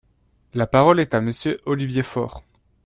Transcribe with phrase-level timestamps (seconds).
[0.55, 2.41] La parole est à Monsieur Olivier Faure.